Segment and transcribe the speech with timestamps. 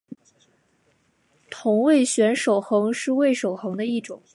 [1.51, 4.23] 同位旋守恒是味守恒的一种。